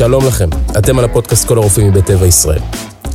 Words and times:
שלום 0.00 0.26
לכם, 0.26 0.48
אתם 0.78 0.98
על 0.98 1.04
הפודקאסט 1.04 1.48
כל 1.48 1.58
הרופאים 1.58 1.88
מבית 1.88 2.06
טבע 2.06 2.26
ישראל. 2.26 2.60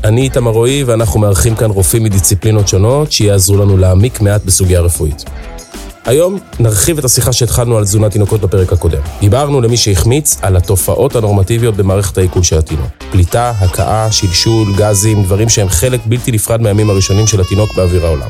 אני 0.03 0.21
איתמר 0.21 0.51
רועי 0.51 0.83
ואנחנו 0.83 1.19
מארחים 1.19 1.55
כאן 1.55 1.71
רופאים 1.71 2.03
מדיציפלינות 2.03 2.67
שונות 2.67 3.11
שיעזרו 3.11 3.57
לנו 3.57 3.77
להעמיק 3.77 4.21
מעט 4.21 4.41
בסוגיה 4.45 4.81
רפואית. 4.81 5.23
היום 6.05 6.39
נרחיב 6.59 6.97
את 6.97 7.05
השיחה 7.05 7.33
שהתחלנו 7.33 7.77
על 7.77 7.83
תזונת 7.83 8.11
תינוקות 8.11 8.41
בפרק 8.41 8.73
הקודם. 8.73 9.01
דיברנו 9.19 9.61
למי 9.61 9.77
שהחמיץ 9.77 10.37
על 10.41 10.55
התופעות 10.55 11.15
הנורמטיביות 11.15 11.75
במערכת 11.75 12.17
העיכול 12.17 12.43
של 12.43 12.57
התינוק. 12.57 12.87
פליטה, 13.11 13.49
הקאה, 13.59 14.11
שלשול, 14.11 14.73
גזים, 14.77 15.23
דברים 15.23 15.49
שהם 15.49 15.69
חלק 15.69 15.99
בלתי 16.05 16.31
נפרד 16.31 16.61
מהימים 16.61 16.89
הראשונים 16.89 17.27
של 17.27 17.41
התינוק 17.41 17.75
באוויר 17.75 18.05
העולם. 18.05 18.29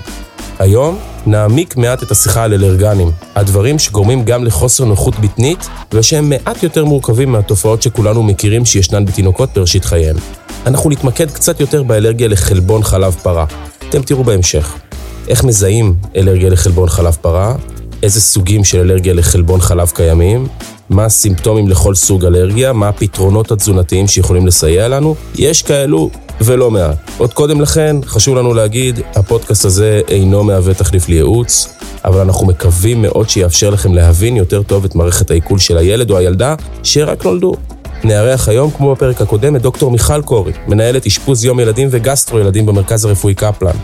היום 0.60 1.00
נעמיק 1.26 1.78
מעט 1.78 2.04
את 2.04 2.12
השיחה 2.12 2.44
על 2.44 2.54
אלרגנים, 2.54 3.12
הדברים 3.36 3.80
שגורמים 3.80 4.24
גם 4.24 4.44
לחוסר 4.44 4.86
נוחות 4.86 5.20
בטנית, 5.20 5.68
ושהם 5.94 6.30
מעט 6.30 6.64
יותר 6.64 6.86
מורכבים 6.86 7.32
מהתופעות 7.32 7.82
שכולנו 7.82 8.24
מכירים 8.24 8.66
שישנן 8.66 9.06
בתינוקות 9.06 9.50
בראשית 9.56 9.86
חייהם. 9.86 10.16
אנחנו 10.66 10.90
נתמקד 10.90 11.32
קצת 11.32 11.60
יותר 11.60 11.84
באלרגיה 11.84 12.28
לחלבון 12.28 12.84
חלב 12.84 13.16
פרה. 13.24 13.46
אתם 13.90 14.02
תראו 14.02 14.24
בהמשך. 14.24 14.74
איך 15.28 15.44
מזהים 15.44 15.96
אלרגיה 16.16 16.50
לחלבון 16.50 16.90
חלב 16.90 17.18
פרה, 17.22 17.56
איזה 18.04 18.22
סוגים 18.22 18.64
של 18.64 18.80
אלרגיה 18.80 19.14
לחלבון 19.14 19.60
חלב 19.62 19.90
קיימים, 19.90 20.48
מה 20.90 21.06
הסימפטומים 21.06 21.68
לכל 21.68 21.96
סוג 21.96 22.26
אלרגיה, 22.26 22.74
מה 22.74 22.90
הפתרונות 22.90 23.52
התזונתיים 23.52 24.08
שיכולים 24.08 24.48
לסייע 24.48 24.88
לנו. 24.88 25.16
יש 25.36 25.62
כאלו 25.62 26.10
ולא 26.42 26.72
מעט. 26.72 27.12
עוד 27.18 27.34
קודם 27.34 27.62
לכן, 27.62 27.96
חשוב 28.06 28.36
לנו 28.36 28.54
להגיד, 28.54 29.00
הפודקאסט 29.16 29.66
הזה 29.66 30.02
אינו 30.08 30.44
מהווה 30.44 30.74
תחליף 30.74 31.10
לייעוץ, 31.10 31.74
אבל 32.06 32.20
אנחנו 32.20 32.48
מקווים 32.48 33.02
מאוד 33.02 33.30
שיאפשר 33.30 33.70
לכם 33.70 33.94
להבין 33.94 34.38
יותר 34.38 34.64
טוב 34.64 34.86
את 34.86 34.96
מערכת 34.96 35.32
העיכול 35.32 35.60
של 35.60 35.78
הילד 35.78 36.12
או 36.12 36.18
הילדה 36.18 36.56
שרק 36.84 37.26
נולדו. 37.26 37.54
נארח 38.04 38.50
היום, 38.50 38.72
כמו 38.72 38.96
בפרק 38.96 39.22
הקודם, 39.22 39.56
את 39.56 39.62
דוקטור 39.62 39.92
מיכל 39.92 40.22
קורי, 40.22 40.52
מנהלת 40.68 41.06
אשפוז 41.06 41.46
יום 41.46 41.60
ילדים 41.60 41.88
וגסטרו 41.92 42.40
ילדים 42.40 42.66
במרכז 42.66 43.06
הרפואי 43.06 43.34
קפלן. 43.34 43.76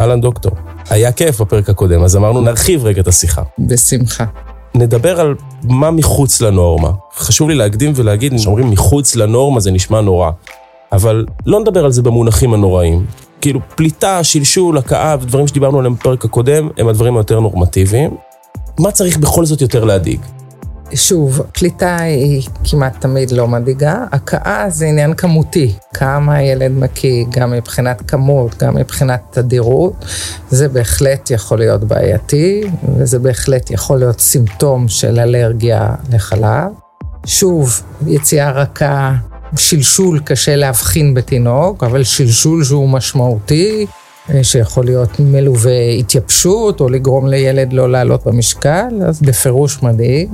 אהלן 0.00 0.20
דוקטור. 0.20 0.69
היה 0.90 1.12
כיף 1.12 1.40
בפרק 1.40 1.68
הקודם, 1.70 2.02
אז 2.02 2.16
אמרנו 2.16 2.40
נרחיב 2.40 2.84
רגע 2.84 3.00
את 3.00 3.08
השיחה. 3.08 3.42
בשמחה. 3.58 4.24
נדבר 4.74 5.20
על 5.20 5.34
מה 5.64 5.90
מחוץ 5.90 6.40
לנורמה. 6.40 6.90
חשוב 7.16 7.48
לי 7.48 7.54
להקדים 7.54 7.92
ולהגיד, 7.96 8.34
כשאומרים 8.34 8.70
מחוץ 8.70 9.16
לנורמה 9.16 9.60
זה 9.60 9.70
נשמע 9.70 10.00
נורא, 10.00 10.30
אבל 10.92 11.26
לא 11.46 11.60
נדבר 11.60 11.84
על 11.84 11.92
זה 11.92 12.02
במונחים 12.02 12.54
הנוראים. 12.54 13.06
כאילו 13.40 13.60
פליטה, 13.74 14.24
שלשול, 14.24 14.78
הכאה 14.78 15.16
ודברים 15.20 15.46
שדיברנו 15.46 15.78
עליהם 15.78 15.94
בפרק 15.94 16.24
הקודם, 16.24 16.68
הם 16.78 16.88
הדברים 16.88 17.16
היותר 17.16 17.40
נורמטיביים. 17.40 18.10
מה 18.78 18.90
צריך 18.90 19.18
בכל 19.18 19.44
זאת 19.44 19.60
יותר 19.60 19.84
להדאיג? 19.84 20.20
שוב, 20.94 21.40
פליטה 21.52 21.96
היא 21.96 22.42
כמעט 22.64 23.00
תמיד 23.00 23.30
לא 23.30 23.48
מדאיגה, 23.48 24.04
הכאה 24.12 24.70
זה 24.70 24.86
עניין 24.86 25.14
כמותי, 25.14 25.72
כמה 25.94 26.34
הילד 26.34 26.72
מקיא, 26.72 27.24
גם 27.30 27.50
מבחינת 27.50 28.10
כמות, 28.10 28.62
גם 28.62 28.74
מבחינת 28.74 29.20
תדירות, 29.30 30.04
זה 30.50 30.68
בהחלט 30.68 31.30
יכול 31.30 31.58
להיות 31.58 31.84
בעייתי, 31.84 32.62
וזה 32.96 33.18
בהחלט 33.18 33.70
יכול 33.70 33.98
להיות 33.98 34.20
סימפטום 34.20 34.88
של 34.88 35.20
אלרגיה 35.20 35.94
לחלב. 36.12 36.70
שוב, 37.26 37.82
יציאה 38.06 38.50
רכה, 38.50 39.14
שלשול 39.56 40.20
קשה 40.24 40.56
להבחין 40.56 41.14
בתינוק, 41.14 41.84
אבל 41.84 42.02
שלשול 42.02 42.64
שהוא 42.64 42.88
משמעותי, 42.88 43.86
שיכול 44.42 44.84
להיות 44.84 45.20
מלווה 45.20 45.90
התייבשות, 45.98 46.80
או 46.80 46.88
לגרום 46.88 47.28
לילד 47.28 47.72
לא 47.72 47.92
לעלות 47.92 48.26
במשקל, 48.26 48.88
אז 49.08 49.20
בפירוש 49.22 49.82
מדאיג. 49.82 50.28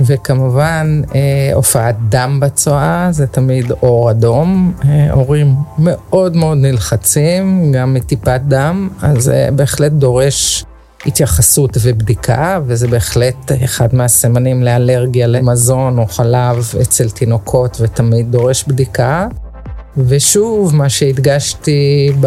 וכמובן, 0.00 1.02
אה, 1.14 1.50
הופעת 1.54 1.96
דם 2.08 2.38
בצואה, 2.40 3.08
זה 3.10 3.26
תמיד 3.26 3.70
אור 3.82 4.10
אדום. 4.10 4.72
אה, 4.84 5.12
הורים 5.12 5.54
מאוד 5.78 6.36
מאוד 6.36 6.58
נלחצים, 6.58 7.72
גם 7.72 7.94
מטיפת 7.94 8.40
דם, 8.48 8.88
אז 9.02 9.24
זה 9.24 9.48
בהחלט 9.52 9.92
דורש 9.92 10.64
התייחסות 11.06 11.76
ובדיקה, 11.82 12.60
וזה 12.66 12.88
בהחלט 12.88 13.52
אחד 13.64 13.94
מהסימנים 13.94 14.62
לאלרגיה 14.62 15.26
למזון 15.26 15.98
או 15.98 16.06
חלב 16.06 16.72
אצל 16.82 17.10
תינוקות, 17.10 17.76
ותמיד 17.80 18.32
דורש 18.32 18.64
בדיקה. 18.64 19.26
ושוב, 19.96 20.74
מה 20.74 20.88
שהדגשתי 20.88 22.12
ב... 22.20 22.26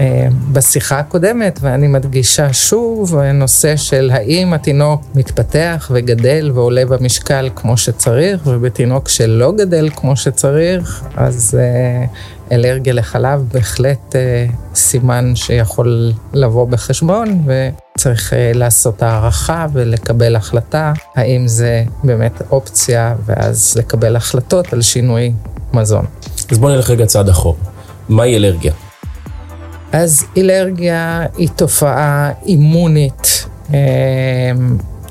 אה, 0.00 0.28
בשיחה 0.52 0.98
הקודמת, 0.98 1.58
ואני 1.62 1.86
מדגישה 1.86 2.52
שוב, 2.52 3.14
נושא 3.18 3.76
של 3.76 4.10
האם 4.12 4.52
התינוק 4.52 5.02
מתפתח 5.14 5.90
וגדל 5.94 6.50
ועולה 6.54 6.86
במשקל 6.86 7.50
כמו 7.56 7.76
שצריך, 7.76 8.40
ובתינוק 8.46 9.08
שלא 9.08 9.52
גדל 9.52 9.88
כמו 9.96 10.16
שצריך, 10.16 11.04
אז 11.16 11.58
אה, 11.60 12.04
אלרגיה 12.52 12.92
לחלב 12.92 13.44
בהחלט 13.52 14.16
אה, 14.16 14.46
סימן 14.74 15.36
שיכול 15.36 16.12
לבוא 16.32 16.66
בחשבון, 16.66 17.42
וצריך 17.46 18.32
לעשות 18.54 19.02
הערכה 19.02 19.66
ולקבל 19.72 20.36
החלטה, 20.36 20.92
האם 21.14 21.48
זה 21.48 21.84
באמת 22.04 22.42
אופציה, 22.50 23.14
ואז 23.26 23.74
לקבל 23.76 24.16
החלטות 24.16 24.72
על 24.72 24.82
שינוי 24.82 25.32
מזון. 25.72 26.04
אז 26.50 26.58
בואו 26.58 26.72
נלך 26.72 26.90
רגע 26.90 27.06
צעד 27.06 27.28
אחורה. 27.28 27.58
מהי 28.08 28.36
אלרגיה? 28.36 28.72
אז 29.92 30.24
אלרגיה 30.36 31.26
היא 31.36 31.48
תופעה 31.56 32.30
אימונית, 32.46 33.46
אמ, 33.70 33.76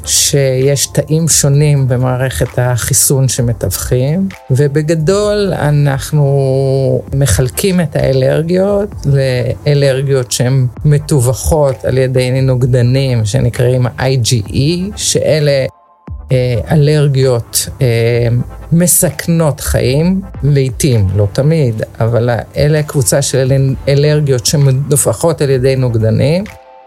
שיש 0.05 0.87
תאים 0.87 1.27
שונים 1.27 1.87
במערכת 1.87 2.59
החיסון 2.59 3.27
שמתווכים, 3.27 4.27
ובגדול 4.51 5.53
אנחנו 5.53 7.01
מחלקים 7.13 7.81
את 7.81 7.95
האלרגיות 7.95 8.89
לאלרגיות 9.05 10.31
שהן 10.31 10.67
מתווכות 10.85 11.85
על 11.85 11.97
ידי 11.97 12.41
נוגדנים 12.41 13.25
שנקראים 13.25 13.87
IgE, 13.87 14.91
שאלה 14.95 15.51
אה, 15.51 15.65
אלרגיות 16.71 17.69
אה, 17.81 18.27
מסכנות 18.71 19.59
חיים, 19.59 20.21
לעתים, 20.43 21.07
לא 21.15 21.27
תמיד, 21.33 21.83
אבל 21.99 22.29
אלה 22.57 22.83
קבוצה 22.83 23.21
של 23.21 23.53
אלרגיות 23.87 24.45
שמדופחות 24.45 25.41
על 25.41 25.49
ידי 25.49 25.75
נוגדנים. 25.75 26.43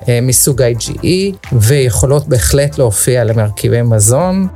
אה, 0.08 0.18
מסוג 0.22 0.62
IgE, 0.62 1.08
ויכולות 1.52 2.28
בהחלט 2.28 2.78
להופיע 2.78 3.24
למרכיבי 3.24 3.82
מזון, 3.82 4.46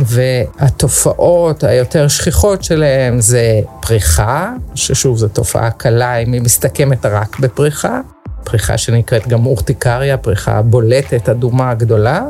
והתופעות 0.00 1.64
היותר 1.64 2.08
שכיחות 2.08 2.64
שלהם 2.64 3.20
זה 3.20 3.60
פריחה, 3.80 4.52
ששוב 4.74 5.18
זו 5.18 5.28
תופעה 5.28 5.70
קלה 5.70 6.16
אם 6.16 6.32
היא 6.32 6.40
מסתכמת 6.40 7.06
רק 7.06 7.38
בפריחה, 7.38 8.00
פריחה 8.44 8.78
שנקראת 8.78 9.28
גם 9.28 9.46
אורטיקריה, 9.46 10.16
פריחה 10.16 10.62
בולטת, 10.62 11.28
אדומה 11.28 11.74
גדולה, 11.74 12.22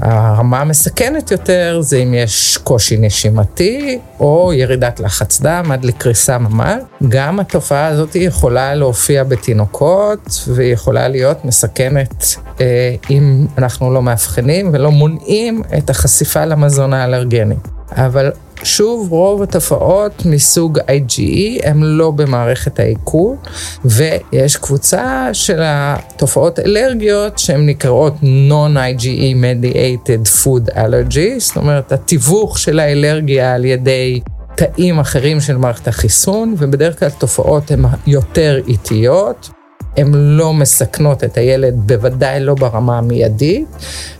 הרמה 0.00 0.60
המסכנת 0.60 1.30
יותר 1.30 1.78
זה 1.80 1.96
אם 1.96 2.14
יש 2.14 2.58
קושי 2.64 2.96
נשימתי 2.96 3.98
או 4.20 4.52
ירידת 4.54 5.00
לחץ 5.00 5.40
דם 5.40 5.64
עד 5.72 5.84
לקריסה 5.84 6.38
ממש. 6.38 6.82
גם 7.08 7.40
התופעה 7.40 7.86
הזאת 7.86 8.16
יכולה 8.16 8.74
להופיע 8.74 9.24
בתינוקות 9.24 10.44
ויכולה 10.48 11.08
להיות 11.08 11.44
מסכנת 11.44 12.24
אה, 12.60 12.94
אם 13.10 13.46
אנחנו 13.58 13.94
לא 13.94 14.02
מאבחנים 14.02 14.70
ולא 14.72 14.90
מונעים 14.90 15.62
את 15.78 15.90
החשיפה 15.90 16.44
למזון 16.44 16.92
האלרגני. 16.92 17.54
אבל 17.92 18.30
שוב, 18.62 19.10
רוב 19.10 19.42
התופעות 19.42 20.22
מסוג 20.26 20.78
IgE 20.78 21.68
הם 21.68 21.84
לא 21.84 22.10
במערכת 22.10 22.78
העיכול, 22.80 23.36
ויש 23.84 24.56
קבוצה 24.56 25.28
של 25.32 25.60
התופעות 25.62 26.58
אלרגיות 26.58 27.38
שהן 27.38 27.66
נקראות 27.66 28.14
Non-IgE 28.50 29.34
Mediated 29.34 30.44
Food 30.44 30.74
Allergy, 30.74 31.38
זאת 31.38 31.56
אומרת, 31.56 31.92
התיווך 31.92 32.58
של 32.58 32.78
האלרגיה 32.78 33.54
על 33.54 33.64
ידי 33.64 34.20
תאים 34.56 34.98
אחרים 34.98 35.40
של 35.40 35.56
מערכת 35.56 35.88
החיסון, 35.88 36.54
ובדרך 36.58 36.98
כלל 36.98 37.10
תופעות 37.10 37.70
הן 37.70 37.84
יותר 38.06 38.60
איטיות. 38.68 39.50
הן 39.96 40.14
לא 40.14 40.52
מסכנות 40.52 41.24
את 41.24 41.36
הילד, 41.36 41.74
בוודאי 41.76 42.40
לא 42.40 42.54
ברמה 42.54 42.98
המיידית, 42.98 43.68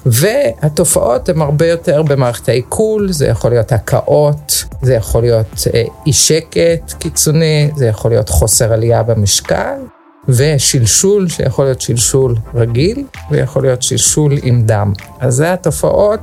והתופעות 0.07 1.29
הן 1.29 1.41
הרבה 1.41 1.67
יותר 1.67 2.03
במערכת 2.03 2.49
העיכול, 2.49 3.13
זה 3.13 3.27
יכול 3.27 3.51
להיות 3.51 3.73
הקאות, 3.73 4.65
זה 4.83 4.95
יכול 4.95 5.23
להיות 5.23 5.67
אה, 5.75 5.83
אי 6.07 6.13
שקט 6.13 6.93
קיצוני, 6.99 7.71
זה 7.77 7.87
יכול 7.87 8.11
להיות 8.11 8.29
חוסר 8.29 8.73
עלייה 8.73 9.03
במשקל, 9.03 9.75
ושלשול, 10.29 11.29
שיכול 11.29 11.65
להיות 11.65 11.81
שלשול 11.81 12.37
רגיל, 12.55 13.05
ויכול 13.31 13.63
להיות 13.63 13.83
שלשול 13.83 14.33
עם 14.43 14.63
דם. 14.63 14.93
אז 15.21 15.35
זה 15.35 15.53
התופעות. 15.53 16.21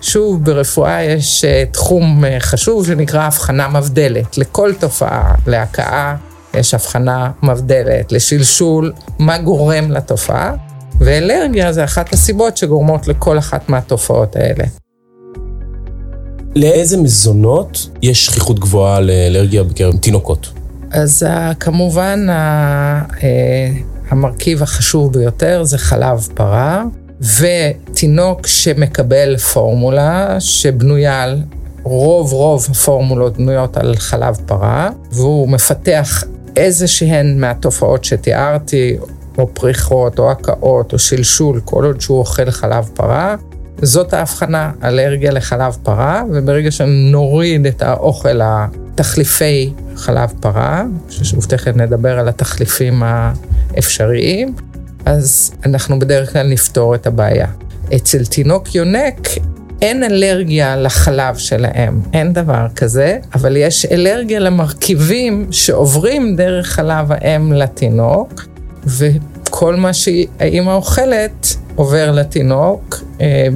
ושוב, 0.00 0.44
ברפואה 0.44 1.04
יש 1.04 1.44
אה, 1.44 1.64
תחום 1.70 2.24
אה, 2.24 2.40
חשוב 2.40 2.86
שנקרא 2.86 3.22
הבחנה 3.22 3.68
מבדלת 3.68 4.38
לכל 4.38 4.72
תופעה, 4.80 5.34
להכאה, 5.46 6.14
יש 6.56 6.74
הבחנה 6.74 7.30
מבדלת 7.42 8.12
לשלשול, 8.12 8.92
מה 9.18 9.38
גורם 9.38 9.90
לתופעה, 9.90 10.54
ואלרגיה 10.98 11.72
זה 11.72 11.84
אחת 11.84 12.12
הסיבות 12.12 12.56
שגורמות 12.56 13.08
לכל 13.08 13.38
אחת 13.38 13.68
מהתופעות 13.68 14.36
האלה. 14.36 14.64
לאיזה 16.56 16.96
מזונות 16.96 17.88
יש 18.02 18.26
שכיחות 18.26 18.58
גבוהה 18.58 19.00
לאלרגיה 19.00 19.62
בקרב 19.62 19.96
תינוקות? 19.96 20.52
אז 20.90 21.26
כמובן 21.60 22.26
המרכיב 24.10 24.62
החשוב 24.62 25.12
ביותר 25.12 25.64
זה 25.64 25.78
חלב 25.78 26.28
פרה, 26.34 26.84
ותינוק 27.40 28.46
שמקבל 28.46 29.36
פורמולה 29.36 30.40
שבנויה 30.40 31.22
על, 31.22 31.42
רוב 31.82 32.32
רוב 32.32 32.66
הפורמולות 32.70 33.36
בנויות 33.36 33.76
על 33.76 33.96
חלב 33.96 34.36
פרה, 34.46 34.90
והוא 35.12 35.48
מפתח 35.48 36.24
איזה 36.56 36.86
שהן 36.86 37.40
מהתופעות 37.40 38.04
שתיארתי, 38.04 38.96
או 39.38 39.54
פריחות, 39.54 40.18
או 40.18 40.30
הקאות, 40.30 40.92
או 40.92 40.98
שלשול, 40.98 41.60
כל 41.64 41.84
עוד 41.84 42.00
שהוא 42.00 42.18
אוכל 42.18 42.50
חלב 42.50 42.90
פרה. 42.94 43.36
זאת 43.82 44.14
ההבחנה, 44.14 44.72
אלרגיה 44.84 45.30
לחלב 45.30 45.76
פרה, 45.82 46.22
וברגע 46.32 46.70
שנוריד 46.70 47.66
את 47.66 47.82
האוכל 47.82 48.40
התחליפי 48.42 49.72
חלב 49.96 50.32
פרה, 50.40 50.84
ששוב 51.10 51.44
תכף 51.44 51.76
נדבר 51.76 52.18
על 52.18 52.28
התחליפים 52.28 53.02
האפשריים, 53.04 54.54
אז 55.04 55.52
אנחנו 55.66 55.98
בדרך 55.98 56.32
כלל 56.32 56.48
נפתור 56.48 56.94
את 56.94 57.06
הבעיה. 57.06 57.46
אצל 57.96 58.24
תינוק 58.24 58.74
יונק 58.74 59.28
אין 59.86 60.04
אלרגיה 60.04 60.76
לחלב 60.76 61.36
של 61.36 61.64
האם, 61.64 62.00
אין 62.12 62.32
דבר 62.32 62.66
כזה, 62.76 63.18
אבל 63.34 63.56
יש 63.56 63.86
אלרגיה 63.86 64.38
למרכיבים 64.40 65.46
שעוברים 65.50 66.36
דרך 66.36 66.66
חלב 66.66 67.12
האם 67.12 67.52
לתינוק, 67.52 68.46
וכל 68.86 69.76
מה 69.76 69.92
שהאימא 69.92 70.70
אוכלת 70.70 71.56
עובר 71.74 72.10
לתינוק, 72.10 73.02
אה, 73.20 73.46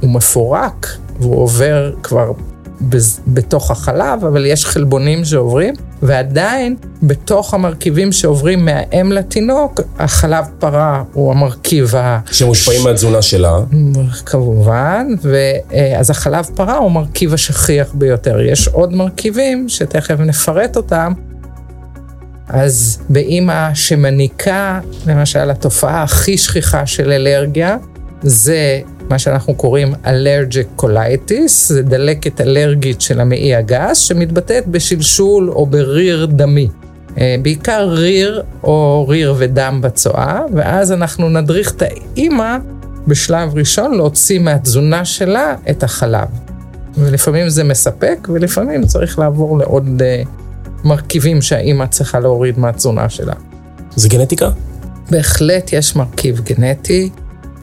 הוא 0.00 0.10
מפורק, 0.10 0.86
והוא 1.20 1.42
עובר 1.42 1.92
כבר 2.02 2.32
בתוך 3.26 3.70
החלב, 3.70 4.24
אבל 4.24 4.46
יש 4.46 4.64
חלבונים 4.64 5.24
שעוברים, 5.24 5.74
ועדיין 6.02 6.76
בתוך 7.02 7.54
המרכיבים 7.54 8.12
שעוברים 8.12 8.64
מהאם 8.64 9.12
לתינוק, 9.12 9.80
החלב 9.98 10.44
פרה 10.58 11.02
הוא 11.12 11.30
המרכיב 11.30 11.96
ה... 11.96 12.18
שמושפעים 12.32 12.84
מהתזונה 12.84 13.22
שלה. 13.22 13.58
כמובן, 14.26 15.06
ואז 15.22 16.10
החלב 16.10 16.46
פרה 16.54 16.76
הוא 16.76 16.86
המרכיב 16.86 17.34
השכיח 17.34 17.94
ביותר. 17.94 18.40
יש 18.40 18.68
עוד 18.68 18.94
מרכיבים 18.94 19.68
שתכף 19.68 20.20
נפרט 20.20 20.76
אותם. 20.76 21.12
אז 22.48 22.98
באימא 23.08 23.74
שמניקה, 23.74 24.80
למשל, 25.06 25.50
התופעה 25.50 26.02
הכי 26.02 26.38
שכיחה 26.38 26.86
של 26.86 27.12
אלרגיה, 27.12 27.76
זה 28.22 28.80
מה 29.10 29.18
שאנחנו 29.18 29.54
קוראים 29.54 29.94
allergic 30.06 30.66
colitis, 30.76 31.68
זה 31.68 31.82
דלקת 31.82 32.40
אלרגית 32.40 33.00
של 33.00 33.20
המעי 33.20 33.54
הגס, 33.54 33.98
שמתבטאת 33.98 34.66
בשלשול 34.66 35.50
או 35.50 35.66
בריר 35.66 36.26
דמי. 36.26 36.68
אה, 37.18 37.36
בעיקר 37.42 37.88
ריר 37.88 38.42
או 38.62 39.06
ריר 39.08 39.34
ודם 39.38 39.78
בצואה, 39.82 40.40
ואז 40.54 40.92
אנחנו 40.92 41.28
נדריך 41.28 41.72
את 41.72 41.82
האימא 41.82 42.56
בשלב 43.06 43.54
ראשון 43.54 43.94
להוציא 43.94 44.38
מהתזונה 44.38 45.04
שלה 45.04 45.54
את 45.70 45.82
החלב. 45.82 46.28
ולפעמים 46.98 47.48
זה 47.48 47.64
מספק, 47.64 48.28
ולפעמים 48.32 48.86
צריך 48.86 49.18
לעבור 49.18 49.58
לעוד 49.58 50.02
uh, 50.02 50.28
מרכיבים 50.84 51.42
שהאימא 51.42 51.86
צריכה 51.86 52.20
להוריד 52.20 52.58
מהתזונה 52.58 53.08
שלה. 53.08 53.34
זה 53.96 54.08
גנטיקה? 54.08 54.50
בהחלט 55.10 55.72
יש 55.72 55.96
מרכיב 55.96 56.40
גנטי. 56.40 57.10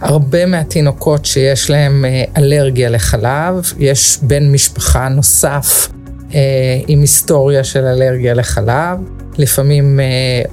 הרבה 0.04 0.46
מהתינוקות 0.46 1.26
שיש 1.26 1.70
להם 1.70 2.06
אה, 2.06 2.24
אלרגיה 2.38 2.90
לחלב, 2.90 3.74
יש 3.80 4.18
בן 4.22 4.52
משפחה 4.52 5.10
נוסף 5.10 5.90
אה, 6.34 6.40
עם 6.88 7.02
היסטוריה 7.02 7.64
של 7.64 7.86
אלרגיה 7.86 8.34
לחלב, 8.34 8.98
לפעמים 9.38 10.00
אה, 10.00 10.06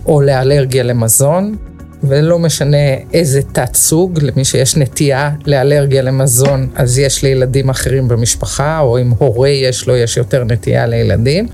או 0.06 0.20
לאלרגיה 0.20 0.82
למזון, 0.82 1.56
ולא 2.02 2.38
משנה 2.38 2.76
איזה 3.12 3.42
תת 3.42 3.74
סוג, 3.74 4.18
למי 4.22 4.44
שיש 4.44 4.76
נטייה 4.76 5.30
לאלרגיה 5.46 6.02
למזון, 6.02 6.68
אז 6.74 6.98
יש 6.98 7.22
לילדים 7.22 7.70
אחרים 7.70 8.08
במשפחה, 8.08 8.80
או 8.80 8.98
אם 8.98 9.10
הורה 9.18 9.48
יש 9.48 9.86
לו, 9.86 9.96
יש 9.96 10.16
יותר 10.16 10.44
נטייה 10.44 10.86
לילדים. 10.86 11.48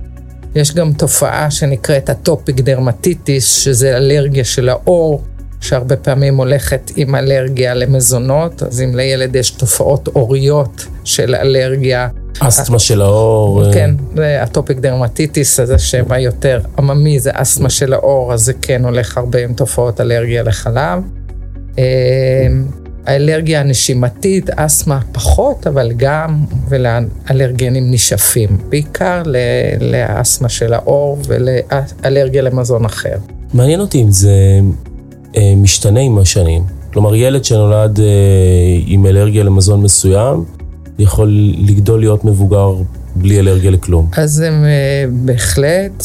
יש 0.54 0.74
גם 0.74 0.92
תופעה 0.92 1.50
שנקראת 1.50 2.10
atopic 2.10 2.56
dermatitis, 2.56 3.56
שזה 3.58 3.96
אלרגיה 3.96 4.44
של 4.44 4.68
העור, 4.68 5.22
שהרבה 5.60 5.96
פעמים 5.96 6.36
הולכת 6.36 6.90
עם 6.96 7.14
אלרגיה 7.14 7.74
למזונות, 7.74 8.62
אז 8.62 8.80
אם 8.82 8.96
לילד 8.96 9.36
יש 9.36 9.50
תופעות 9.50 10.08
עוריות 10.08 10.86
של 11.04 11.34
אלרגיה. 11.34 12.08
אסתמה 12.38 12.78
של 12.78 13.02
העור. 13.02 13.64
אה. 13.64 13.72
כן, 13.72 13.90
זה 14.16 14.42
atopic 14.42 14.78
dermatitis, 14.78 15.60
אז 15.60 15.68
זה 15.68 15.78
שם 15.78 16.04
היותר 16.10 16.60
עממי, 16.78 17.20
זה 17.20 17.30
אסתמה 17.34 17.70
של 17.70 17.92
העור, 17.92 18.32
אז 18.32 18.40
זה 18.40 18.52
כן 18.62 18.84
הולך 18.84 19.18
הרבה 19.18 19.44
עם 19.44 19.52
תופעות 19.52 20.00
אלרגיה 20.00 20.42
לחלב. 20.42 21.02
אה, 21.78 21.84
האלרגיה 23.06 23.60
הנשימתית, 23.60 24.50
אסתמה 24.50 25.00
פחות, 25.12 25.66
אבל 25.66 25.92
גם 25.96 26.44
ולאלרגנים 26.68 27.90
נשאפים, 27.90 28.58
בעיקר 28.68 29.22
לאסתמה 29.80 30.48
של 30.48 30.72
העור 30.72 31.18
ולאלרגיה 31.26 32.42
למזון 32.42 32.84
אחר. 32.84 33.16
מעניין 33.54 33.80
אותי 33.80 34.02
אם 34.02 34.10
זה 34.10 34.32
משתנה 35.56 36.00
עם 36.00 36.18
השנים. 36.18 36.62
כלומר, 36.92 37.14
ילד 37.14 37.44
שנולד 37.44 38.00
אה, 38.00 38.06
עם 38.86 39.06
אלרגיה 39.06 39.44
למזון 39.44 39.82
מסוים, 39.82 40.44
יכול 40.98 41.28
לגדול 41.58 42.00
להיות 42.00 42.24
מבוגר 42.24 42.74
בלי 43.16 43.40
אלרגיה 43.40 43.70
לכלום. 43.70 44.08
אז 44.16 44.40
הם 44.40 44.64
אה, 44.64 45.04
בהחלט, 45.12 46.04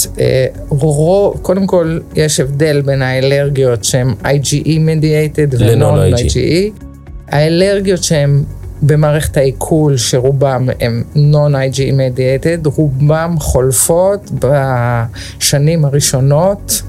רוב, 0.69 1.39
קודם 1.41 1.67
כל 1.67 1.99
יש 2.15 2.39
הבדל 2.39 2.81
בין 2.81 3.01
האלרגיות 3.01 3.83
שהן 3.83 4.13
IgE 4.23 4.65
mediated 4.65 5.55
ו-non 5.59 6.19
IgE. 6.19 6.83
האלרגיות 7.27 8.03
שהן 8.03 8.43
במערכת 8.81 9.37
העיכול, 9.37 9.97
שרובם 9.97 10.69
הם 10.79 11.03
non-IgE 11.15 11.93
mediated, 11.93 12.69
רובם 12.77 13.35
חולפות 13.39 14.31
בשנים 14.39 15.85
הראשונות 15.85 16.81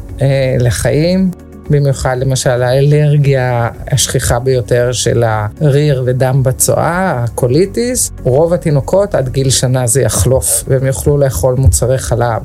לחיים. 0.60 1.30
במיוחד 1.72 2.16
למשל 2.18 2.62
האלרגיה 2.62 3.68
השכיחה 3.90 4.38
ביותר 4.38 4.92
של 4.92 5.24
הריר 5.26 6.02
ודם 6.06 6.42
בצואה, 6.42 7.24
הקוליטיס, 7.24 8.12
רוב 8.22 8.52
התינוקות 8.52 9.14
עד 9.14 9.28
גיל 9.28 9.50
שנה 9.50 9.86
זה 9.86 10.02
יחלוף 10.02 10.64
והם 10.68 10.86
יוכלו 10.86 11.18
לאכול 11.18 11.54
מוצרי 11.54 11.98
חלב. 11.98 12.42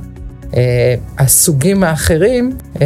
Uh, 0.51 0.55
הסוגים 1.17 1.83
האחרים, 1.83 2.57
uh, 2.75 2.79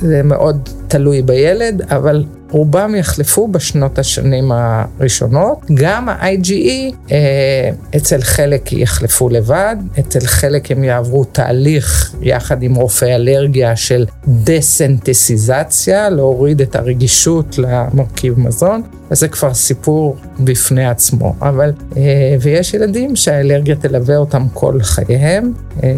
זה 0.00 0.22
מאוד 0.24 0.68
תלוי 0.88 1.22
בילד, 1.22 1.82
אבל 1.82 2.24
רובם 2.50 2.94
יחלפו 2.94 3.48
בשנות 3.48 3.98
השנים 3.98 4.52
הראשונות. 4.52 5.58
גם 5.74 6.08
ה-IGE, 6.08 6.94
אה, 7.12 7.70
אצל 7.96 8.20
חלק 8.22 8.72
יחלפו 8.72 9.28
לבד, 9.28 9.76
אצל 9.98 10.20
חלק 10.20 10.70
הם 10.70 10.84
יעברו 10.84 11.24
תהליך 11.24 12.14
יחד 12.22 12.62
עם 12.62 12.74
רופא 12.74 13.04
אלרגיה 13.04 13.76
של 13.76 14.06
דסנטסיזציה, 14.28 16.10
להוריד 16.10 16.60
את 16.60 16.76
הרגישות 16.76 17.58
למרכיב 17.58 18.40
מזון, 18.40 18.82
אז 19.10 19.18
זה 19.18 19.28
כבר 19.28 19.54
סיפור 19.54 20.16
בפני 20.40 20.86
עצמו. 20.86 21.34
אבל, 21.42 21.72
אה, 21.96 22.36
ויש 22.40 22.74
ילדים 22.74 23.16
שהאלרגיה 23.16 23.76
תלווה 23.76 24.16
אותם 24.16 24.46
כל 24.52 24.82
חייהם, 24.82 25.52
אה, 25.82 25.88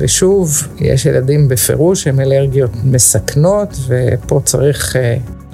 ושוב, 0.00 0.68
יש 0.80 1.06
ילדים 1.06 1.48
בפירוש 1.48 2.06
עם 2.06 2.20
אלרגיות 2.20 2.70
מסכנות, 2.84 3.76
ופה 3.88 4.40
צריך 4.44 4.96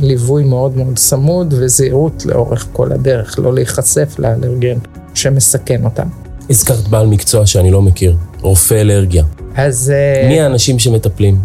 ליווי 0.03 0.45
מאוד 0.45 0.77
מאוד 0.77 0.97
צמוד 0.97 1.55
וזהירות 1.59 2.27
לאורך 2.27 2.67
כל 2.73 2.93
הדרך, 2.93 3.39
לא 3.39 3.55
להיחשף 3.55 4.19
לאלרגן 4.19 4.79
שמסכן 5.15 5.85
אותם. 5.85 6.07
הזכרת 6.51 6.89
בעל 6.89 7.07
מקצוע 7.07 7.47
שאני 7.47 7.71
לא 7.71 7.83
מכיר, 7.83 8.17
רופא 8.41 8.75
אלרגיה. 8.75 9.25
אז... 9.57 9.93
מי 10.29 10.41
האנשים 10.41 10.79
שמטפלים? 10.79 11.39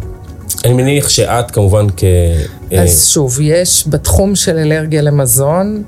אני 0.65 0.73
מניח 0.73 1.09
שאת 1.09 1.51
כמובן 1.51 1.87
כ... 1.97 2.03
אז 2.77 3.07
שוב, 3.07 3.37
יש 3.41 3.87
בתחום 3.87 4.35
של 4.35 4.57
אלרגיה 4.57 5.01
למזון, 5.01 5.83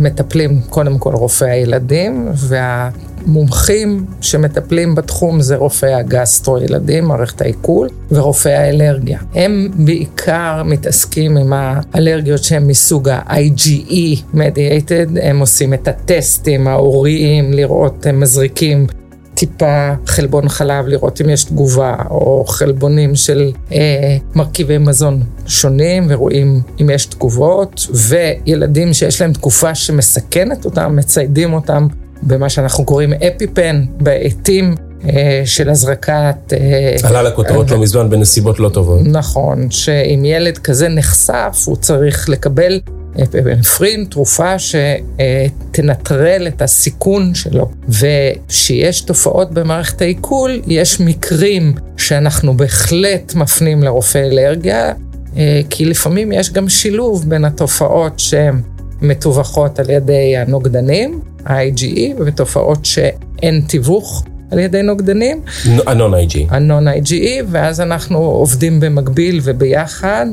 מטפלים 0.00 0.60
קודם 0.68 0.98
כל 0.98 1.14
רופאי 1.14 1.50
הילדים, 1.50 2.28
וה... 2.34 2.90
מומחים 3.26 4.06
שמטפלים 4.20 4.94
בתחום 4.94 5.40
זה 5.40 5.56
רופאי 5.56 5.94
הגסטרו-ילדים, 5.94 7.04
מערכת 7.04 7.40
העיכול, 7.40 7.88
ורופאי 8.10 8.52
האלרגיה. 8.52 9.18
הם 9.34 9.68
בעיקר 9.74 10.62
מתעסקים 10.64 11.36
עם 11.36 11.52
האלרגיות 11.56 12.44
שהן 12.44 12.66
מסוג 12.66 13.08
ה-IgE 13.08 14.34
mediated, 14.34 15.18
הם 15.22 15.38
עושים 15.38 15.74
את 15.74 15.88
הטסטים 15.88 16.68
ההוריים, 16.68 17.52
לראות, 17.52 18.06
הם 18.06 18.20
מזריקים 18.20 18.86
טיפה 19.34 19.92
חלבון 20.06 20.48
חלב, 20.48 20.86
לראות 20.86 21.20
אם 21.20 21.30
יש 21.30 21.44
תגובה, 21.44 21.94
או 22.10 22.44
חלבונים 22.48 23.14
של 23.14 23.52
אה, 23.72 24.16
מרכיבי 24.34 24.78
מזון 24.78 25.22
שונים, 25.46 26.06
ורואים 26.08 26.60
אם 26.80 26.90
יש 26.90 27.06
תגובות, 27.06 27.86
וילדים 28.08 28.92
שיש 28.92 29.20
להם 29.20 29.32
תקופה 29.32 29.74
שמסכנת 29.74 30.64
אותם, 30.64 30.96
מציידים 30.96 31.52
אותם 31.52 31.86
במה 32.22 32.48
שאנחנו 32.48 32.84
קוראים 32.84 33.12
אפיפן, 33.12 33.84
בעטים. 34.00 34.74
אה, 35.08 35.42
של 35.44 35.70
הזרקת... 35.70 36.52
אה, 36.52 36.96
עלה 37.08 37.22
לכותרות 37.22 37.70
לא 37.70 37.78
מזמן 37.78 38.10
בנסיבות 38.10 38.58
לא 38.58 38.68
טובות. 38.68 39.00
נכון, 39.04 39.70
שאם 39.70 40.24
ילד 40.24 40.58
כזה 40.58 40.88
נחשף, 40.88 41.64
הוא 41.66 41.76
צריך 41.76 42.28
לקבל 42.28 42.80
אפרפרין, 43.22 44.04
תרופה 44.04 44.54
שתנטרל 44.58 46.48
את 46.48 46.62
הסיכון 46.62 47.34
שלו. 47.34 47.70
וכשיש 47.88 49.00
תופעות 49.00 49.50
במערכת 49.50 50.02
העיכול, 50.02 50.60
יש 50.66 51.00
מקרים 51.00 51.74
שאנחנו 51.96 52.56
בהחלט 52.56 53.34
מפנים 53.34 53.82
לרופא 53.82 54.18
אלרגיה, 54.18 54.92
אה, 55.36 55.60
כי 55.70 55.84
לפעמים 55.84 56.32
יש 56.32 56.52
גם 56.52 56.68
שילוב 56.68 57.24
בין 57.28 57.44
התופעות 57.44 58.18
שהן 58.18 58.60
מתווכות 59.02 59.78
על 59.78 59.90
ידי 59.90 60.36
הנוגדנים, 60.36 61.20
ה-IgE, 61.46 62.22
ותופעות 62.26 62.84
שאין 62.84 63.60
תיווך. 63.66 64.24
על 64.50 64.58
ידי 64.58 64.82
נוגדנים. 64.82 65.40
ה-non-IgE. 65.86 66.54
ה-non-IgE, 66.54 67.44
ואז 67.50 67.80
אנחנו 67.80 68.18
עובדים 68.18 68.80
במקביל 68.80 69.40
וביחד. 69.42 70.26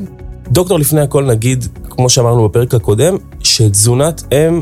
דוקטור, 0.52 0.80
לפני 0.80 1.02
הכל 1.02 1.26
נגיד, 1.26 1.66
כמו 1.90 2.10
שאמרנו 2.10 2.50
בפרק 2.50 2.74
הקודם, 2.74 3.18
שתזונת 3.44 4.24
אם 4.32 4.62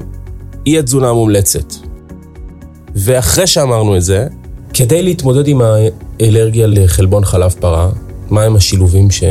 היא 0.66 0.80
התזונה 0.80 1.10
המומלצת. 1.10 1.74
ואחרי 2.96 3.48
שאמרנו 3.48 3.98
את 3.98 4.02
זה, 4.02 4.28
כדי 4.74 5.04
להתמודד 5.04 5.48
עם 5.48 5.62
האלרגיה 5.62 6.68
לחלבון 6.68 7.26
חלב 7.26 7.56
פרה, 7.60 7.90
מהם 8.30 8.56
השילובים 8.56 9.12
ש... 9.12 9.24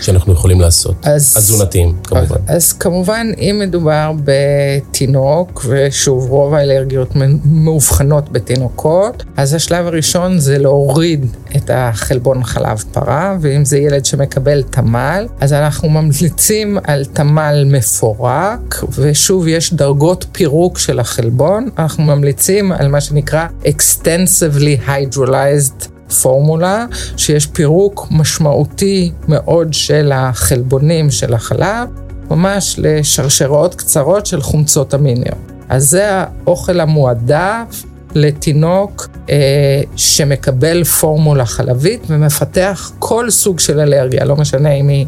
שאנחנו 0.00 0.32
יכולים 0.32 0.60
לעשות? 0.60 0.94
אז, 1.02 1.34
התזונתיים, 1.36 1.96
כמובן. 2.04 2.36
אז, 2.46 2.72
כמובן, 2.72 3.26
אם 3.38 3.62
מדובר 3.64 4.12
בתינוק, 4.24 5.64
ושוב, 5.68 6.30
רוב 6.30 6.54
האלרגיות 6.54 7.12
מאובחנות 7.44 8.32
בתינוקות, 8.32 9.24
אז 9.36 9.54
השלב 9.54 9.86
הראשון 9.86 10.38
זה 10.38 10.58
להוריד 10.58 11.26
את 11.56 11.70
החלבון 11.74 12.44
חלב 12.44 12.84
פרה, 12.92 13.36
ואם 13.40 13.64
זה 13.64 13.78
ילד 13.78 14.04
שמקבל 14.04 14.62
תמ"ל, 14.62 15.26
אז 15.40 15.52
אנחנו 15.52 15.88
ממליצים 15.88 16.78
על 16.84 17.04
תמ"ל 17.04 17.64
מפורק, 17.66 18.84
ושוב, 18.98 19.48
יש 19.48 19.72
דרגות 19.72 20.26
פירוק 20.32 20.78
של 20.78 21.00
החלבון, 21.00 21.68
אנחנו 21.78 22.04
ממליצים 22.04 22.72
על 22.72 22.88
מה 22.88 23.00
שנקרא 23.00 23.46
extensively 23.64 24.88
hydrolyzed 24.88 25.95
פורמולה 26.22 26.86
שיש 27.16 27.46
פירוק 27.46 28.06
משמעותי 28.10 29.12
מאוד 29.28 29.74
של 29.74 30.12
החלבונים 30.14 31.10
של 31.10 31.34
החלב, 31.34 31.88
ממש 32.30 32.74
לשרשרות 32.78 33.74
קצרות 33.74 34.26
של 34.26 34.40
חומצות 34.40 34.94
אמיניות. 34.94 35.38
אז 35.68 35.90
זה 35.90 36.10
האוכל 36.10 36.80
המועדף 36.80 37.84
לתינוק 38.14 39.08
אה, 39.30 39.80
שמקבל 39.96 40.84
פורמולה 40.84 41.46
חלבית 41.46 42.02
ומפתח 42.08 42.92
כל 42.98 43.30
סוג 43.30 43.58
של 43.58 43.80
אלרגיה, 43.80 44.24
לא 44.24 44.36
משנה 44.36 44.72
אם 44.72 44.88
היא 44.88 45.06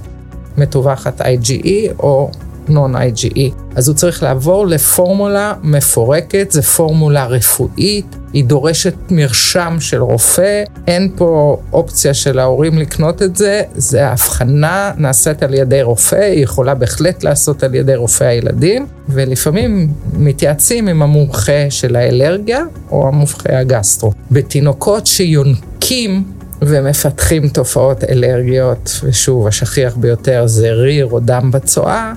מתווכת 0.58 1.20
IgE 1.20 1.92
או 1.98 2.30
non-IgE. 2.68 3.50
אז 3.76 3.88
הוא 3.88 3.96
צריך 3.96 4.22
לעבור 4.22 4.66
לפורמולה 4.66 5.54
מפורקת, 5.62 6.48
זו 6.50 6.62
פורמולה 6.62 7.26
רפואית, 7.26 8.16
היא 8.32 8.44
דורשת 8.44 8.94
מרשם 9.11 9.76
של 9.80 10.02
רופא, 10.02 10.64
אין 10.87 11.12
פה 11.16 11.61
אופציה 11.73 12.14
של 12.14 12.38
ההורים 12.38 12.78
לקנות 12.78 13.23
את 13.23 13.37
זה, 13.37 13.62
זה 13.75 14.06
ההבחנה 14.06 14.92
נעשית 14.97 15.42
על 15.42 15.54
ידי 15.54 15.82
רופא, 15.82 16.16
היא 16.16 16.42
יכולה 16.42 16.75
בהחלט 16.75 17.25
לעשות 17.25 17.62
על 17.62 17.75
ידי 17.75 17.94
רופא 17.94 18.25
הילדים, 18.25 18.87
ולפעמים 19.08 19.92
מתייעצים 20.12 20.88
עם 20.88 21.02
המומחה 21.02 21.70
של 21.70 21.97
האלרגיה 21.97 22.61
או 22.90 23.08
המומחה 23.08 23.58
הגסטרו. 23.58 24.12
בתינוקות 24.30 25.06
שיונקים 25.06 26.25
ומפתחים 26.62 27.49
תופעות 27.49 28.04
אלרגיות, 28.04 29.00
ושוב, 29.04 29.47
השכיח 29.47 29.97
ביותר 29.97 30.47
זה 30.47 30.73
ריר 30.73 31.08
או 31.11 31.20
דם 31.20 31.50
בצואה, 31.50 32.12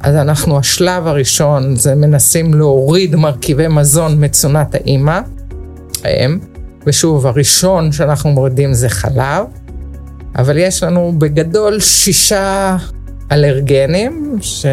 אז 0.00 0.16
אנחנו, 0.16 0.58
השלב 0.58 1.06
הראשון 1.06 1.76
זה 1.76 1.94
מנסים 1.94 2.54
להוריד 2.54 3.16
מרכיבי 3.16 3.68
מזון 3.68 4.24
מצונת 4.24 4.74
האימא, 4.74 5.20
האם, 6.04 6.38
ושוב, 6.86 7.26
הראשון 7.26 7.92
שאנחנו 7.92 8.30
מורידים 8.30 8.74
זה 8.74 8.88
חלב, 8.88 9.44
אבל 10.36 10.58
יש 10.58 10.82
לנו 10.82 11.14
בגדול 11.18 11.80
שישה 11.80 12.76
אלרגנים, 13.32 14.38
ש... 14.40 14.66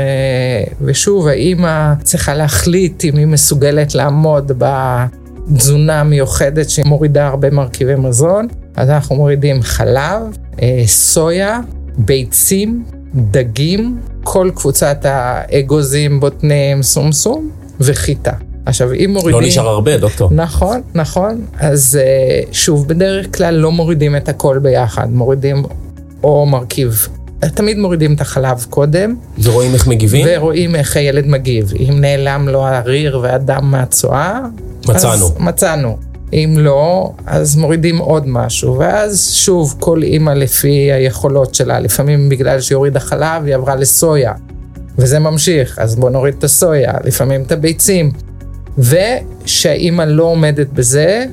ושוב, 0.82 1.28
האימא 1.28 1.94
צריכה 2.04 2.34
להחליט 2.34 3.06
אם 3.06 3.18
היא 3.18 3.26
מסוגלת 3.26 3.96
לעמוד 3.96 4.52
בתזונה 4.58 6.04
מיוחדת 6.04 6.70
שמורידה 6.70 7.28
הרבה 7.28 7.50
מרכיבי 7.50 7.96
מזון, 7.96 8.48
אז 8.76 8.90
אנחנו 8.90 9.16
מורידים 9.16 9.62
חלב, 9.62 10.22
אה, 10.62 10.84
סויה, 10.86 11.60
ביצים, 11.98 12.84
דגים, 13.16 14.00
כל 14.24 14.52
קבוצת 14.56 14.98
האגוזים, 15.04 16.20
בוטנים, 16.20 16.84
סומסום 16.84 17.50
וחיטה. 17.80 18.34
עכשיו, 18.66 18.94
אם 18.94 19.10
מורידים... 19.14 19.42
לא 19.42 19.48
נשאר 19.48 19.68
הרבה, 19.68 19.98
דוקטור. 19.98 20.30
נכון, 20.32 20.82
נכון. 20.96 21.46
אז 21.60 22.00
אה, 22.02 22.42
שוב, 22.52 22.88
בדרך 22.88 23.38
כלל 23.38 23.56
לא 23.56 23.72
מורידים 23.72 24.16
את 24.16 24.30
הכל 24.30 24.60
ביחד, 24.60 25.08
מורידים 25.12 25.64
או 26.24 26.46
מרכיב. 26.46 27.08
תמיד 27.40 27.78
מורידים 27.78 28.14
את 28.14 28.22
החלב 28.22 28.66
קודם. 28.70 29.16
ורואים 29.44 29.74
איך 29.74 29.88
מגיבים? 29.88 30.28
ורואים 30.30 30.76
איך 30.76 30.98
הילד 30.98 31.28
מגיב. 31.28 31.74
אם 31.80 32.02
נעלם 32.02 32.48
לו 32.50 32.68
הריר 32.68 33.20
והדם 33.22 33.72
מהצואה, 33.72 34.40
מצאנו. 34.88 35.14
אז 35.14 35.34
מצאנו. 35.40 35.98
אם 36.34 36.56
לא, 36.60 37.12
אז 37.26 37.56
מורידים 37.56 37.98
עוד 37.98 38.28
משהו, 38.28 38.78
ואז 38.80 39.32
שוב, 39.34 39.76
כל 39.80 40.04
אימא 40.04 40.32
לפי 40.32 40.92
היכולות 40.92 41.56
שלה, 41.56 41.80
לפעמים 41.80 42.30
בגלל 42.30 42.62
שהיא 42.62 42.76
הורידה 42.76 43.00
חלב, 43.00 43.46
היא 43.46 43.56
עברה 43.56 43.76
לסויה, 43.76 44.34
וזה 44.98 45.20
ממשיך, 45.20 45.80
אז 45.80 45.96
בוא 45.96 46.10
נוריד 46.10 46.36
את 46.38 46.44
הסויה, 46.44 46.94
לפעמים 47.04 47.42
את 47.42 47.52
הביצים. 47.52 48.12
ושהאימא 48.78 50.04
לא 50.04 50.24
עומדת 50.24 50.68
בזה, 50.68 51.26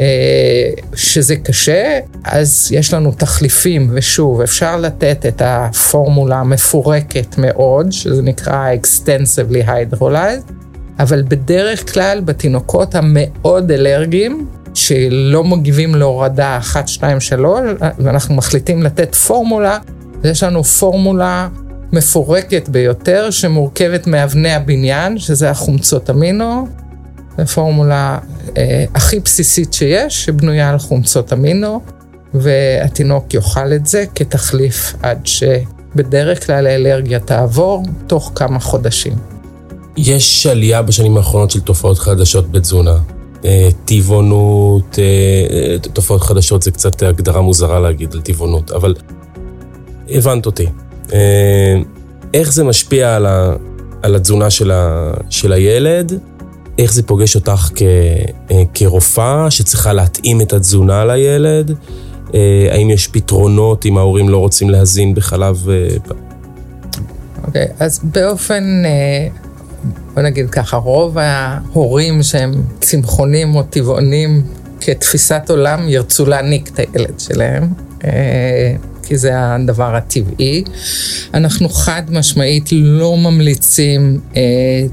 אה, 0.00 0.70
שזה 0.94 1.36
קשה, 1.36 1.98
אז 2.24 2.68
יש 2.72 2.94
לנו 2.94 3.12
תחליפים, 3.12 3.90
ושוב, 3.92 4.40
אפשר 4.40 4.76
לתת 4.76 5.26
את 5.26 5.42
הפורמולה 5.44 6.36
המפורקת 6.36 7.38
מאוד, 7.38 7.92
שזה 7.92 8.22
נקרא 8.22 8.68
extensively 8.82 9.68
hydrolyzed, 9.68 10.52
אבל 10.98 11.22
בדרך 11.28 11.92
כלל 11.92 12.20
בתינוקות 12.24 12.94
המאוד 12.94 13.70
אלרגיים, 13.70 14.46
שלא 14.74 15.44
מגיבים 15.44 15.94
להורדה 15.94 16.58
1, 16.58 16.88
2, 16.88 17.20
3, 17.20 17.60
ואנחנו 17.98 18.34
מחליטים 18.34 18.82
לתת 18.82 19.14
פורמולה, 19.14 19.78
יש 20.24 20.42
לנו 20.42 20.64
פורמולה 20.64 21.48
מפורקת 21.92 22.68
ביותר, 22.68 23.30
שמורכבת 23.30 24.06
מאבני 24.06 24.52
הבניין, 24.52 25.18
שזה 25.18 25.50
החומצות 25.50 26.10
אמינו, 26.10 26.66
זו 27.38 27.46
פורמולה 27.46 28.18
אה, 28.56 28.84
הכי 28.94 29.20
בסיסית 29.20 29.72
שיש, 29.72 30.24
שבנויה 30.24 30.70
על 30.70 30.78
חומצות 30.78 31.32
אמינו, 31.32 31.80
והתינוק 32.34 33.34
יאכל 33.34 33.72
את 33.72 33.86
זה 33.86 34.04
כתחליף 34.14 34.94
עד 35.02 35.26
שבדרך 35.26 36.46
כלל 36.46 36.66
האלרגיה 36.66 37.20
תעבור 37.20 37.82
תוך 38.06 38.32
כמה 38.34 38.60
חודשים. 38.60 39.12
יש 39.96 40.46
עלייה 40.46 40.82
בשנים 40.82 41.16
האחרונות 41.16 41.50
של 41.50 41.60
תופעות 41.60 41.98
חדשות 41.98 42.50
בתזונה. 42.50 42.98
אה, 43.44 43.68
טבעונות, 43.84 44.98
אה, 44.98 45.78
תופעות 45.78 46.22
חדשות 46.22 46.62
זה 46.62 46.70
קצת 46.70 47.02
הגדרה 47.02 47.40
מוזרה 47.40 47.80
להגיד 47.80 48.14
על 48.14 48.20
טבעונות, 48.20 48.70
אבל 48.70 48.94
הבנת 50.08 50.46
אותי. 50.46 50.66
אה, 51.12 51.80
איך 52.34 52.52
זה 52.52 52.64
משפיע 52.64 53.16
על, 53.16 53.26
ה, 53.26 53.52
על 54.02 54.16
התזונה 54.16 54.50
של, 54.50 54.70
ה, 54.70 55.12
של 55.30 55.52
הילד? 55.52 56.12
איך 56.78 56.92
זה 56.92 57.02
פוגש 57.02 57.36
אותך 57.36 57.70
כ, 57.74 57.82
כרופאה 58.74 59.50
שצריכה 59.50 59.92
להתאים 59.92 60.40
את 60.40 60.52
התזונה 60.52 61.04
לילד? 61.04 61.72
האם 62.70 62.90
יש 62.90 63.06
פתרונות 63.06 63.86
אם 63.86 63.98
ההורים 63.98 64.28
לא 64.28 64.38
רוצים 64.38 64.70
להזין 64.70 65.14
בחלב? 65.14 65.66
אוקיי, 67.44 67.66
okay, 67.66 67.84
אז 67.84 68.00
באופן 68.04 68.82
בוא 70.14 70.22
נגיד 70.22 70.50
ככה, 70.50 70.76
רוב 70.76 71.18
ההורים 71.18 72.22
שהם 72.22 72.52
צמחונים 72.80 73.54
או 73.54 73.62
טבעונים 73.62 74.42
כתפיסת 74.80 75.42
עולם 75.48 75.88
ירצו 75.88 76.26
להעניק 76.26 76.68
את 76.68 76.78
הילד 76.78 77.20
שלהם. 77.20 77.68
אה, 79.10 79.14
כי 79.14 79.18
זה 79.18 79.30
הדבר 79.34 79.96
הטבעי. 79.96 80.64
אנחנו 81.34 81.68
חד 81.68 82.02
משמעית 82.10 82.68
לא 82.72 83.16
ממליצים 83.16 84.20
אה, 84.36 84.86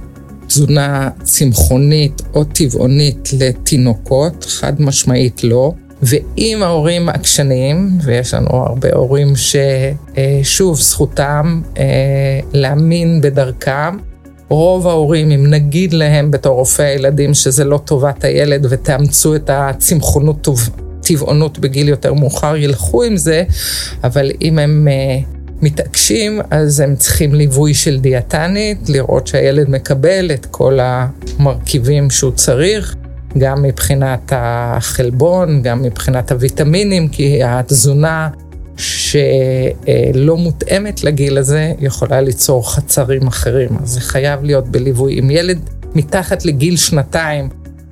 תזונה 0.47 1.09
צמחונית 1.23 2.21
או 2.33 2.43
טבעונית 2.43 3.29
לתינוקות, 3.39 4.45
חד 4.49 4.81
משמעית 4.81 5.43
לא. 5.43 5.73
ואם 6.03 6.59
ההורים 6.63 7.09
עקשנים, 7.09 7.89
ויש 8.03 8.33
לנו 8.33 8.49
הרבה 8.49 8.89
הורים 8.93 9.33
ששוב, 9.35 10.79
זכותם 10.79 11.61
אה, 11.77 12.39
להאמין 12.53 13.21
בדרכם, 13.21 13.97
רוב 14.49 14.87
ההורים, 14.87 15.31
אם 15.31 15.47
נגיד 15.47 15.93
להם 15.93 16.31
בתור 16.31 16.55
רופאי 16.55 16.85
הילדים 16.85 17.33
שזה 17.33 17.63
לא 17.63 17.77
טובת 17.77 18.23
הילד 18.23 18.65
ותאמצו 18.69 19.35
את 19.35 19.49
הצמחונות 19.53 20.37
טבעונות 21.07 21.59
בגיל 21.59 21.89
יותר 21.89 22.13
מאוחר, 22.13 22.55
ילכו 22.55 23.03
עם 23.03 23.17
זה, 23.17 23.43
אבל 24.03 24.31
אם 24.41 24.59
הם 24.59 24.87
uh, 24.87 25.37
מתעקשים, 25.61 26.41
אז 26.51 26.79
הם 26.79 26.95
צריכים 26.95 27.35
ליווי 27.35 27.73
של 27.73 27.99
דיאטנית, 27.99 28.89
לראות 28.89 29.27
שהילד 29.27 29.69
מקבל 29.69 30.31
את 30.33 30.45
כל 30.45 30.79
המרכיבים 30.81 32.09
שהוא 32.09 32.31
צריך. 32.31 32.95
גם 33.37 33.61
מבחינת 33.61 34.31
החלבון, 34.35 35.61
גם 35.61 35.81
מבחינת 35.81 36.31
הוויטמינים, 36.31 37.07
כי 37.07 37.43
התזונה 37.43 38.29
שלא 38.77 40.37
מותאמת 40.37 41.03
לגיל 41.03 41.37
הזה 41.37 41.73
יכולה 41.79 42.21
ליצור 42.21 42.73
חצרים 42.73 43.27
אחרים. 43.27 43.69
אז 43.83 43.89
זה 43.89 44.01
חייב 44.01 44.43
להיות 44.43 44.67
בליווי. 44.67 45.19
אם 45.19 45.29
ילד 45.29 45.59
מתחת 45.95 46.45
לגיל 46.45 46.77
שנתיים, 46.77 47.49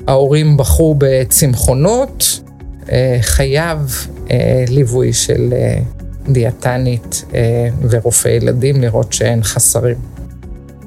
ההורים 0.07 0.57
בחרו 0.57 0.95
בצמחונות, 0.97 2.39
אה, 2.39 2.54
חייב 3.21 4.07
אה, 4.31 4.65
ליווי 4.69 5.13
של 5.13 5.53
אה, 5.53 5.77
דיאטנית 6.29 7.25
ורופא 7.89 8.27
ילדים 8.27 8.81
לראות 8.81 9.13
שאין 9.13 9.43
חסרים. 9.43 9.95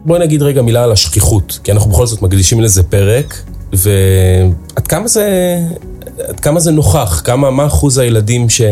בואי 0.05 0.21
נגיד 0.21 0.43
רגע 0.43 0.63
מילה 0.63 0.85
על 0.85 0.93
השכיחות, 0.93 1.59
כי 1.65 1.73
אנחנו 1.73 1.91
בכל 1.91 2.07
זאת 2.07 2.23
מקדישים 2.23 2.61
לזה 2.61 2.83
פרק, 2.83 3.35
ועד 3.73 4.87
כמה 4.89 5.09
זה, 5.09 5.59
עד 6.29 6.41
כמה 6.41 6.61
זה 6.61 6.71
נוכח? 6.71 7.23
כמה, 7.25 7.51
מה 7.51 7.67
אחוז 7.67 7.99
הילדים 7.99 8.51
ש, 8.51 8.63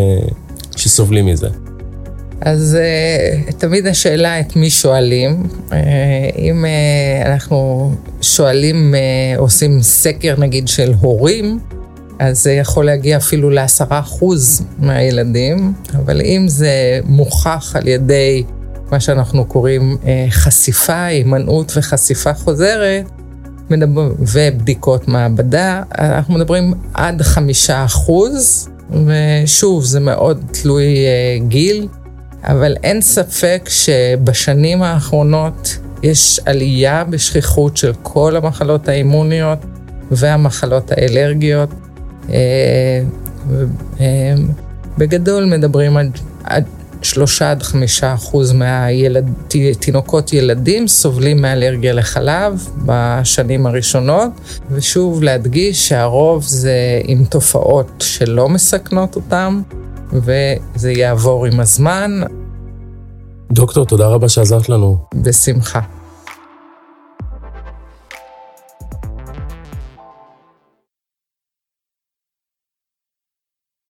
שסובלים 0.77 1.27
מזה? 1.27 1.49
אז 2.41 2.79
uh, 3.49 3.53
תמיד 3.53 3.87
השאלה 3.87 4.41
את 4.41 4.57
מי 4.57 4.71
שואלים. 4.71 5.43
Uh, 5.69 5.73
אם 6.39 6.65
uh, 6.65 7.27
אנחנו 7.27 7.91
שואלים, 8.21 8.95
עושים 9.37 9.83
סקר 9.83 10.35
נגיד 10.39 10.69
של 10.69 10.95
הורים, 11.01 11.59
אז 12.19 12.43
זה 12.43 12.53
יכול 12.53 12.87
להגיע 12.87 13.17
אפילו 13.17 13.51
לעשרה 13.51 13.99
אחוז 13.99 14.65
מהילדים, 14.79 15.73
אבל 15.97 16.21
אם 16.21 16.45
זה 16.49 17.01
מוכח 17.05 17.73
על 17.77 17.89
ידי 17.89 18.45
מה 18.91 19.01
שאנחנו 19.01 19.45
קוראים 19.45 19.97
חשיפה, 20.31 21.05
הימנעות 21.05 21.73
וחשיפה 21.77 22.35
חוזרת, 22.35 23.05
מדבר, 23.71 24.13
ובדיקות 24.19 25.09
מעבדה, 25.09 25.83
אנחנו 25.99 26.35
מדברים 26.35 26.75
עד 26.95 27.23
חמישה 27.23 27.85
אחוז, 27.85 28.69
ושוב, 29.07 29.85
זה 29.85 30.01
מאוד 30.01 30.45
תלוי 30.51 30.97
גיל, 31.49 31.89
אבל 32.45 32.77
אין 32.83 33.01
ספק 33.01 33.69
שבשנים 33.69 34.83
האחרונות 34.83 35.79
יש 36.03 36.41
עלייה 36.47 37.05
בשכיחות 37.05 37.77
של 37.77 37.93
כל 38.03 38.37
המחלות 38.37 38.89
האימוניות 38.89 39.59
והמחלות 40.11 40.93
האלרגיות. 40.93 41.71
אה, 42.31 43.03
בגדול 44.99 45.45
מדברים 45.45 45.97
על 45.97 46.09
עד 46.45 46.65
שלושה 47.03 47.51
עד 47.51 47.63
חמישה 47.63 48.15
אחוז 48.15 48.53
מהתינוקות 48.53 50.33
ילדים 50.33 50.89
סובלים 50.89 51.43
מאלרגיה 51.43 51.93
לחלב 51.93 52.69
בשנים 52.87 53.67
הראשונות, 53.67 54.31
ושוב 54.71 55.23
להדגיש 55.23 55.89
שהרוב 55.89 56.43
זה 56.43 57.01
עם 57.05 57.25
תופעות 57.25 57.91
שלא 57.99 58.49
מסכנות 58.49 59.17
אותם, 59.17 59.63
וזה 60.13 60.93
יעבור 60.93 61.47
עם 61.47 61.61
הזמן. 61.61 62.21
דוקטור, 63.53 63.87
תודה 63.87 64.07
רבה 64.07 64.29
שעזרת 64.29 64.69
לנו. 64.69 64.99
בשמחה. 65.15 65.81